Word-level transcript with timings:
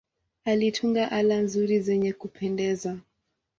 Alitunga 0.45 1.11
ala 1.11 1.37
nzuri 1.43 1.79
zenye 1.79 2.13
kupendeza. 2.13 2.99